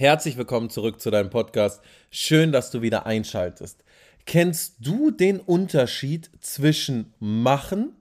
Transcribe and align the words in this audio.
Herzlich 0.00 0.36
willkommen 0.36 0.70
zurück 0.70 1.00
zu 1.00 1.10
deinem 1.10 1.28
Podcast. 1.28 1.82
Schön, 2.08 2.52
dass 2.52 2.70
du 2.70 2.82
wieder 2.82 3.06
einschaltest. 3.06 3.82
Kennst 4.26 4.76
du 4.78 5.10
den 5.10 5.40
Unterschied 5.40 6.30
zwischen 6.40 7.14
machen 7.18 7.96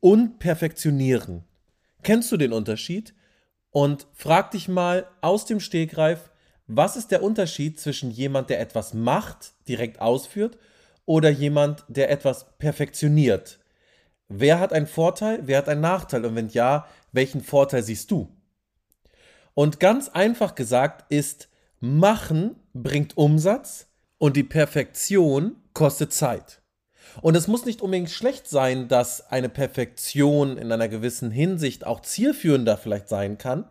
und 0.00 0.40
perfektionieren? 0.40 1.44
Kennst 2.02 2.30
du 2.32 2.36
den 2.36 2.52
Unterschied? 2.52 3.14
Und 3.70 4.08
frag 4.12 4.50
dich 4.50 4.68
mal 4.68 5.06
aus 5.22 5.46
dem 5.46 5.58
Stegreif, 5.58 6.28
was 6.66 6.96
ist 6.96 7.10
der 7.10 7.22
Unterschied 7.22 7.80
zwischen 7.80 8.10
jemand, 8.10 8.50
der 8.50 8.60
etwas 8.60 8.92
macht, 8.92 9.54
direkt 9.68 10.02
ausführt, 10.02 10.58
oder 11.06 11.30
jemand, 11.30 11.82
der 11.88 12.10
etwas 12.10 12.58
perfektioniert? 12.58 13.58
Wer 14.28 14.60
hat 14.60 14.74
einen 14.74 14.86
Vorteil, 14.86 15.40
wer 15.44 15.56
hat 15.56 15.68
einen 15.70 15.80
Nachteil? 15.80 16.26
Und 16.26 16.34
wenn 16.34 16.50
ja, 16.50 16.86
welchen 17.10 17.40
Vorteil 17.40 17.82
siehst 17.82 18.10
du? 18.10 18.36
Und 19.54 19.80
ganz 19.80 20.08
einfach 20.08 20.54
gesagt 20.54 21.10
ist, 21.10 21.48
machen 21.80 22.56
bringt 22.72 23.16
Umsatz 23.16 23.88
und 24.18 24.36
die 24.36 24.44
Perfektion 24.44 25.56
kostet 25.74 26.12
Zeit. 26.12 26.60
Und 27.22 27.36
es 27.36 27.48
muss 27.48 27.64
nicht 27.64 27.82
unbedingt 27.82 28.10
schlecht 28.10 28.48
sein, 28.48 28.88
dass 28.88 29.30
eine 29.30 29.48
Perfektion 29.48 30.56
in 30.56 30.70
einer 30.70 30.88
gewissen 30.88 31.30
Hinsicht 31.30 31.84
auch 31.84 32.00
zielführender 32.00 32.76
vielleicht 32.76 33.08
sein 33.08 33.38
kann 33.38 33.64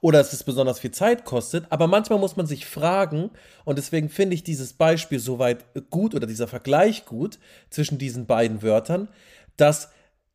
oder 0.00 0.18
dass 0.18 0.32
es 0.32 0.44
besonders 0.44 0.80
viel 0.80 0.90
Zeit 0.90 1.24
kostet, 1.24 1.66
aber 1.70 1.86
manchmal 1.86 2.18
muss 2.18 2.36
man 2.36 2.46
sich 2.46 2.66
fragen 2.66 3.30
und 3.64 3.78
deswegen 3.78 4.08
finde 4.08 4.34
ich 4.34 4.42
dieses 4.42 4.72
Beispiel 4.72 5.18
soweit 5.18 5.64
gut 5.90 6.14
oder 6.14 6.26
dieser 6.26 6.48
Vergleich 6.48 7.04
gut 7.04 7.38
zwischen 7.68 7.98
diesen 7.98 8.26
beiden 8.26 8.62
Wörtern, 8.62 9.08
dass 9.56 9.90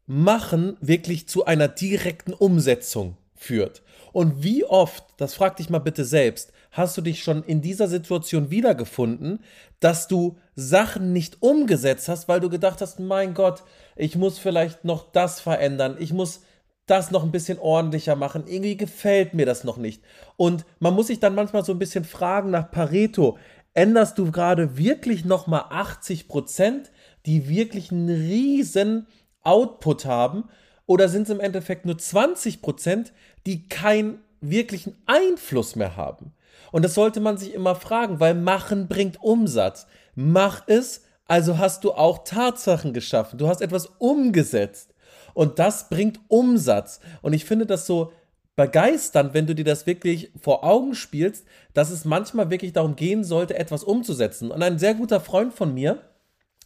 machen 0.06 0.78
wirklich 0.82 1.28
zu 1.28 1.46
einer 1.46 1.68
direkten 1.68 2.34
Umsetzung 2.34 3.18
führt. 3.46 3.84
Und 4.12 4.44
wie 4.44 4.66
oft, 4.66 5.04
das 5.18 5.34
frag 5.36 5.58
dich 5.58 5.70
mal 5.70 5.80
bitte 5.80 6.06
selbst, 6.06 6.52
hast 6.72 6.98
du 6.98 7.02
dich 7.02 7.24
schon 7.24 7.44
in 7.44 7.62
dieser 7.62 7.88
Situation 7.88 8.50
wiedergefunden, 8.50 9.40
dass 9.80 10.08
du 10.08 10.38
Sachen 10.56 11.14
nicht 11.14 11.42
umgesetzt 11.42 12.10
hast, 12.10 12.28
weil 12.28 12.40
du 12.40 12.50
gedacht 12.50 12.82
hast, 12.82 13.00
mein 13.00 13.34
Gott, 13.34 13.64
ich 13.96 14.16
muss 14.16 14.40
vielleicht 14.40 14.84
noch 14.84 15.12
das 15.12 15.40
verändern, 15.40 15.96
ich 16.00 16.12
muss 16.12 16.42
das 16.86 17.12
noch 17.12 17.24
ein 17.24 17.32
bisschen 17.32 17.60
ordentlicher 17.60 18.16
machen, 18.16 18.44
irgendwie 18.48 18.78
gefällt 18.78 19.34
mir 19.34 19.46
das 19.46 19.64
noch 19.64 19.78
nicht. 19.78 20.04
Und 20.38 20.66
man 20.80 20.94
muss 20.94 21.08
sich 21.08 21.20
dann 21.20 21.36
manchmal 21.36 21.66
so 21.66 21.72
ein 21.72 21.80
bisschen 21.80 22.04
fragen 22.04 22.52
nach 22.52 22.70
Pareto, 22.70 23.38
änderst 23.74 24.18
du 24.18 24.32
gerade 24.32 24.78
wirklich 24.78 25.26
nochmal 25.26 25.66
80 25.70 26.28
Prozent, 26.28 26.92
die 27.26 27.50
wirklich 27.50 27.92
einen 27.92 28.10
riesen 28.10 29.08
Output 29.42 30.06
haben? 30.06 30.46
Oder 30.88 31.10
sind 31.10 31.24
es 31.24 31.30
im 31.30 31.40
Endeffekt 31.40 31.86
nur 31.86 31.98
20 31.98 32.62
Prozent, 32.62 33.14
die 33.46 33.68
keinen 33.68 34.20
wirklichen 34.42 34.96
Einfluss 35.06 35.76
mehr 35.76 35.96
haben? 35.96 36.34
Und 36.72 36.84
das 36.84 36.94
sollte 36.94 37.20
man 37.20 37.38
sich 37.38 37.54
immer 37.54 37.76
fragen, 37.76 38.20
weil 38.20 38.34
machen 38.34 38.88
bringt 38.88 39.22
Umsatz. 39.22 39.88
Mach 40.16 40.64
es, 40.68 41.04
also 41.28 41.58
hast 41.58 41.84
du 41.84 41.94
auch 41.94 42.24
Tatsachen 42.24 42.94
geschaffen. 42.94 43.38
Du 43.38 43.48
hast 43.48 43.62
etwas 43.62 43.88
umgesetzt. 43.98 44.94
Und 45.34 45.60
das 45.60 45.90
bringt 45.90 46.20
Umsatz. 46.28 47.00
Und 47.22 47.34
ich 47.34 47.46
finde 47.46 47.66
das 47.66 47.86
so 47.86 48.12
begeisternd, 48.56 49.34
wenn 49.34 49.48
du 49.48 49.56
dir 49.56 49.66
das 49.66 49.86
wirklich 49.86 50.32
vor 50.42 50.64
Augen 50.64 50.96
spielst, 50.96 51.46
dass 51.74 51.90
es 51.90 52.06
manchmal 52.06 52.50
wirklich 52.50 52.74
darum 52.74 52.96
gehen 52.96 53.24
sollte, 53.24 53.58
etwas 53.58 53.84
umzusetzen. 53.84 54.52
Und 54.52 54.64
ein 54.64 54.80
sehr 54.80 54.94
guter 54.94 55.20
Freund 55.20 55.54
von 55.54 55.74
mir, 55.74 56.02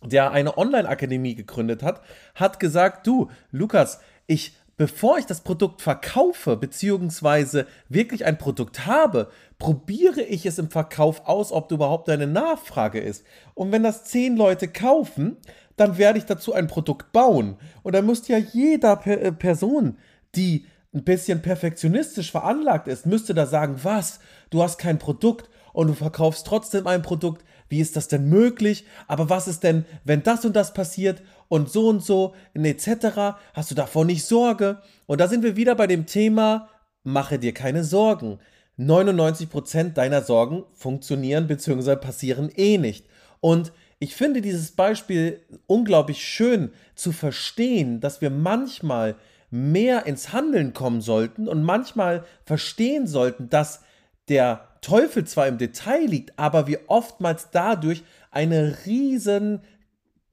der 0.03 0.31
eine 0.31 0.57
Online-Akademie 0.57 1.35
gegründet 1.35 1.83
hat, 1.83 2.01
hat 2.35 2.59
gesagt, 2.59 3.05
du, 3.05 3.29
Lukas, 3.51 3.99
ich, 4.27 4.55
bevor 4.77 5.17
ich 5.17 5.25
das 5.25 5.41
Produkt 5.41 5.81
verkaufe, 5.81 6.55
beziehungsweise 6.55 7.67
wirklich 7.89 8.25
ein 8.25 8.37
Produkt 8.37 8.85
habe, 8.85 9.29
probiere 9.57 10.21
ich 10.21 10.45
es 10.45 10.57
im 10.57 10.69
Verkauf 10.69 11.27
aus, 11.27 11.51
ob 11.51 11.67
du 11.67 11.75
überhaupt 11.75 12.09
eine 12.09 12.27
Nachfrage 12.27 12.99
ist. 12.99 13.25
Und 13.55 13.71
wenn 13.71 13.83
das 13.83 14.05
zehn 14.05 14.37
Leute 14.37 14.67
kaufen, 14.69 15.37
dann 15.75 15.97
werde 15.97 16.19
ich 16.19 16.25
dazu 16.25 16.53
ein 16.53 16.67
Produkt 16.67 17.11
bauen. 17.11 17.57
Und 17.83 17.95
dann 17.95 18.05
müsste 18.05 18.33
ja 18.33 18.37
jeder 18.37 18.95
per 18.95 19.21
äh, 19.21 19.31
Person, 19.31 19.97
die 20.35 20.65
ein 20.93 21.03
bisschen 21.03 21.41
perfektionistisch 21.41 22.31
veranlagt 22.31 22.87
ist, 22.87 23.05
müsste 23.05 23.33
da 23.33 23.45
sagen, 23.45 23.79
was, 23.83 24.19
du 24.49 24.63
hast 24.63 24.77
kein 24.77 24.97
Produkt 24.97 25.49
und 25.71 25.87
du 25.87 25.93
verkaufst 25.93 26.47
trotzdem 26.47 26.87
ein 26.87 27.01
Produkt, 27.01 27.45
wie 27.69 27.79
ist 27.79 27.95
das 27.95 28.07
denn 28.07 28.27
möglich? 28.27 28.85
Aber 29.07 29.29
was 29.29 29.47
ist 29.47 29.63
denn, 29.63 29.85
wenn 30.03 30.23
das 30.23 30.43
und 30.43 30.55
das 30.55 30.73
passiert 30.73 31.21
und 31.47 31.69
so 31.69 31.87
und 31.87 32.03
so 32.03 32.33
etc. 32.53 33.37
Hast 33.53 33.71
du 33.71 33.75
davor 33.75 34.05
nicht 34.05 34.25
Sorge? 34.25 34.81
Und 35.05 35.21
da 35.21 35.27
sind 35.27 35.43
wir 35.43 35.55
wieder 35.55 35.75
bei 35.75 35.87
dem 35.87 36.05
Thema, 36.05 36.67
mache 37.03 37.39
dir 37.39 37.53
keine 37.53 37.83
Sorgen. 37.83 38.39
99% 38.77 39.93
deiner 39.93 40.21
Sorgen 40.21 40.63
funktionieren 40.73 41.47
bzw. 41.47 41.95
passieren 41.95 42.49
eh 42.55 42.77
nicht. 42.77 43.05
Und 43.41 43.71
ich 43.99 44.15
finde 44.15 44.41
dieses 44.41 44.71
Beispiel 44.71 45.41
unglaublich 45.67 46.23
schön 46.23 46.71
zu 46.95 47.11
verstehen, 47.11 47.99
dass 47.99 48.21
wir 48.21 48.29
manchmal 48.29 49.15
mehr 49.51 50.05
ins 50.05 50.31
Handeln 50.31 50.73
kommen 50.73 51.01
sollten 51.01 51.47
und 51.47 51.63
manchmal 51.63 52.23
verstehen 52.45 53.07
sollten, 53.07 53.49
dass 53.49 53.81
der 54.29 54.68
Teufel 54.81 55.25
zwar 55.25 55.47
im 55.47 55.57
Detail 55.57 56.05
liegt, 56.05 56.37
aber 56.37 56.67
wir 56.67 56.81
oftmals 56.87 57.49
dadurch 57.51 58.03
eine 58.31 58.85
riesen 58.85 59.61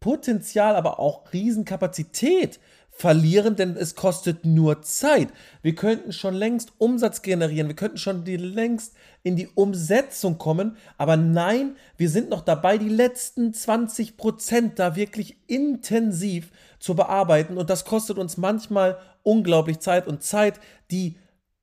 Potenzial, 0.01 0.77
aber 0.77 1.01
auch 1.01 1.33
riesen 1.33 1.65
Kapazität 1.65 2.61
verlieren, 2.97 3.57
denn 3.57 3.77
es 3.77 3.95
kostet 3.95 4.47
nur 4.47 4.81
Zeit. 4.81 5.29
Wir 5.61 5.75
könnten 5.75 6.12
schon 6.12 6.33
längst 6.33 6.73
Umsatz 6.79 7.21
generieren, 7.21 7.69
wir 7.69 7.77
könnten 7.77 7.99
schon 7.99 8.25
die 8.25 8.39
längst 8.39 8.95
in 9.23 9.37
die 9.37 9.49
Umsetzung 9.49 10.39
kommen, 10.39 10.78
aber 10.97 11.19
nein, 11.19 11.77
wir 11.99 12.09
sind 12.09 12.31
noch 12.31 12.41
dabei, 12.41 12.78
die 12.78 12.89
letzten 12.89 13.53
20 13.53 14.17
Prozent 14.17 14.78
da 14.78 14.97
wirklich 14.97 15.37
intensiv 15.47 16.51
zu 16.78 16.95
bearbeiten 16.95 17.59
und 17.59 17.69
das 17.69 17.84
kostet 17.84 18.17
uns 18.17 18.39
manchmal 18.39 18.97
unglaublich 19.23 19.81
Zeit 19.81 20.07
und 20.07 20.23
Zeit, 20.23 20.59
die 20.91 21.17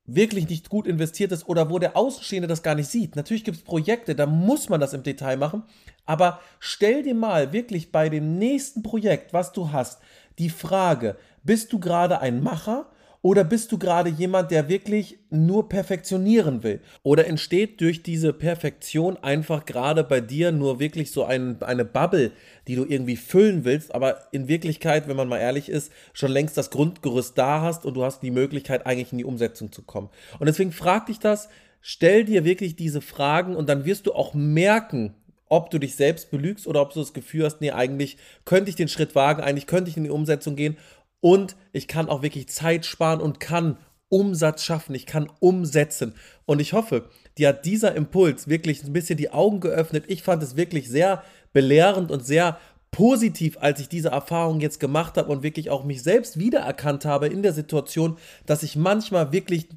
wirklich 0.06 0.48
nicht 0.48 0.68
gut 0.68 0.86
investiert 0.86 1.32
ist 1.32 1.48
oder 1.48 1.70
wo 1.70 1.78
der 1.78 1.96
Außenstehende 1.96 2.48
das 2.48 2.62
gar 2.62 2.74
nicht 2.74 2.88
sieht. 2.88 3.16
Natürlich 3.16 3.44
gibt 3.44 3.56
es 3.56 3.62
Projekte, 3.62 4.14
da 4.14 4.26
muss 4.26 4.68
man 4.68 4.80
das 4.80 4.92
im 4.92 5.02
Detail 5.02 5.36
machen, 5.36 5.62
aber 6.04 6.40
stell 6.58 7.02
dir 7.02 7.14
mal 7.14 7.52
wirklich 7.52 7.90
bei 7.90 8.08
dem 8.08 8.38
nächsten 8.38 8.82
Projekt, 8.82 9.32
was 9.32 9.52
du 9.52 9.72
hast, 9.72 10.00
die 10.38 10.50
Frage, 10.50 11.16
bist 11.42 11.72
du 11.72 11.78
gerade 11.78 12.20
ein 12.20 12.42
Macher 12.42 12.86
oder 13.24 13.42
bist 13.42 13.72
du 13.72 13.78
gerade 13.78 14.10
jemand, 14.10 14.50
der 14.50 14.68
wirklich 14.68 15.18
nur 15.30 15.70
perfektionieren 15.70 16.62
will? 16.62 16.82
Oder 17.02 17.26
entsteht 17.26 17.80
durch 17.80 18.02
diese 18.02 18.34
Perfektion 18.34 19.16
einfach 19.16 19.64
gerade 19.64 20.04
bei 20.04 20.20
dir 20.20 20.52
nur 20.52 20.78
wirklich 20.78 21.10
so 21.10 21.24
ein, 21.24 21.56
eine 21.62 21.86
Bubble, 21.86 22.32
die 22.68 22.76
du 22.76 22.84
irgendwie 22.84 23.16
füllen 23.16 23.64
willst, 23.64 23.94
aber 23.94 24.30
in 24.32 24.46
Wirklichkeit, 24.46 25.08
wenn 25.08 25.16
man 25.16 25.28
mal 25.28 25.38
ehrlich 25.38 25.70
ist, 25.70 25.90
schon 26.12 26.32
längst 26.32 26.58
das 26.58 26.68
Grundgerüst 26.68 27.38
da 27.38 27.62
hast 27.62 27.86
und 27.86 27.94
du 27.94 28.04
hast 28.04 28.22
die 28.22 28.30
Möglichkeit, 28.30 28.84
eigentlich 28.84 29.12
in 29.12 29.18
die 29.18 29.24
Umsetzung 29.24 29.72
zu 29.72 29.80
kommen. 29.80 30.10
Und 30.38 30.44
deswegen 30.44 30.70
frag 30.70 31.06
dich 31.06 31.18
das, 31.18 31.48
stell 31.80 32.26
dir 32.26 32.44
wirklich 32.44 32.76
diese 32.76 33.00
Fragen 33.00 33.56
und 33.56 33.70
dann 33.70 33.86
wirst 33.86 34.06
du 34.06 34.12
auch 34.12 34.34
merken, 34.34 35.14
ob 35.48 35.70
du 35.70 35.78
dich 35.78 35.96
selbst 35.96 36.30
belügst 36.30 36.66
oder 36.66 36.82
ob 36.82 36.92
du 36.92 37.00
das 37.00 37.14
Gefühl 37.14 37.44
hast, 37.44 37.62
nee, 37.62 37.70
eigentlich 37.70 38.18
könnte 38.44 38.68
ich 38.68 38.76
den 38.76 38.88
Schritt 38.88 39.14
wagen, 39.14 39.42
eigentlich 39.42 39.66
könnte 39.66 39.90
ich 39.90 39.96
in 39.96 40.04
die 40.04 40.10
Umsetzung 40.10 40.56
gehen 40.56 40.76
und 41.24 41.56
ich 41.72 41.88
kann 41.88 42.10
auch 42.10 42.20
wirklich 42.20 42.50
Zeit 42.50 42.84
sparen 42.84 43.22
und 43.22 43.40
kann 43.40 43.78
Umsatz 44.10 44.62
schaffen, 44.62 44.94
ich 44.94 45.06
kann 45.06 45.32
umsetzen. 45.40 46.12
Und 46.44 46.60
ich 46.60 46.74
hoffe, 46.74 47.08
dir 47.38 47.48
hat 47.48 47.64
dieser 47.64 47.94
Impuls 47.94 48.46
wirklich 48.46 48.84
ein 48.84 48.92
bisschen 48.92 49.16
die 49.16 49.30
Augen 49.30 49.60
geöffnet. 49.60 50.04
Ich 50.08 50.22
fand 50.22 50.42
es 50.42 50.54
wirklich 50.54 50.90
sehr 50.90 51.24
belehrend 51.54 52.10
und 52.10 52.26
sehr 52.26 52.58
positiv, 52.90 53.56
als 53.58 53.80
ich 53.80 53.88
diese 53.88 54.10
Erfahrung 54.10 54.60
jetzt 54.60 54.80
gemacht 54.80 55.16
habe 55.16 55.32
und 55.32 55.42
wirklich 55.42 55.70
auch 55.70 55.84
mich 55.84 56.02
selbst 56.02 56.38
wiedererkannt 56.38 57.06
habe 57.06 57.28
in 57.28 57.42
der 57.42 57.54
Situation, 57.54 58.18
dass 58.44 58.62
ich 58.62 58.76
manchmal 58.76 59.32
wirklich 59.32 59.70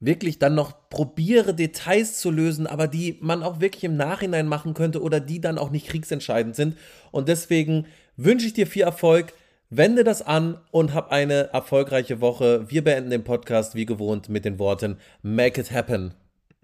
wirklich 0.00 0.38
dann 0.38 0.54
noch 0.54 0.88
probiere, 0.88 1.52
Details 1.54 2.18
zu 2.18 2.30
lösen, 2.30 2.66
aber 2.66 2.88
die 2.88 3.18
man 3.20 3.42
auch 3.42 3.60
wirklich 3.60 3.84
im 3.84 3.98
Nachhinein 3.98 4.48
machen 4.48 4.72
könnte 4.72 5.02
oder 5.02 5.20
die 5.20 5.42
dann 5.42 5.58
auch 5.58 5.70
nicht 5.70 5.88
kriegsentscheidend 5.88 6.56
sind. 6.56 6.78
Und 7.10 7.28
deswegen 7.28 7.86
wünsche 8.16 8.46
ich 8.46 8.54
dir 8.54 8.66
viel 8.66 8.82
Erfolg. 8.82 9.34
Wende 9.70 10.04
das 10.04 10.22
an 10.22 10.58
und 10.70 10.94
hab 10.94 11.10
eine 11.10 11.52
erfolgreiche 11.52 12.20
Woche. 12.20 12.70
Wir 12.70 12.84
beenden 12.84 13.10
den 13.10 13.24
Podcast 13.24 13.74
wie 13.74 13.84
gewohnt 13.84 14.28
mit 14.28 14.44
den 14.44 14.60
Worten 14.60 14.96
Make 15.22 15.60
it 15.60 15.72
happen. 15.72 16.14